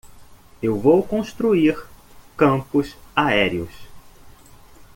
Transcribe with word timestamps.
Eu 0.63 0.79
vou 0.79 1.03
construir 1.03 1.77
campos 2.35 2.97
aéreos. 3.15 3.69